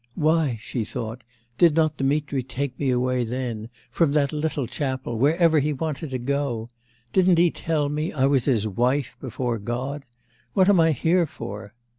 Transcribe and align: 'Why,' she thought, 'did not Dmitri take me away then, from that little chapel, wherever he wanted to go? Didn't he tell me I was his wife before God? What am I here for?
'Why,' 0.15 0.57
she 0.59 0.83
thought, 0.83 1.23
'did 1.59 1.75
not 1.75 1.97
Dmitri 1.97 2.41
take 2.41 2.79
me 2.79 2.89
away 2.89 3.23
then, 3.23 3.69
from 3.91 4.13
that 4.13 4.33
little 4.33 4.65
chapel, 4.65 5.15
wherever 5.19 5.59
he 5.59 5.73
wanted 5.73 6.09
to 6.09 6.17
go? 6.17 6.69
Didn't 7.13 7.37
he 7.37 7.51
tell 7.51 7.87
me 7.87 8.11
I 8.11 8.25
was 8.25 8.45
his 8.45 8.67
wife 8.67 9.15
before 9.21 9.59
God? 9.59 10.05
What 10.53 10.69
am 10.69 10.79
I 10.79 10.91
here 10.91 11.27
for? 11.27 11.75